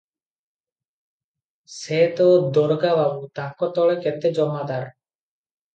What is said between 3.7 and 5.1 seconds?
ତଳେ କେତେ ଜମାଦାର।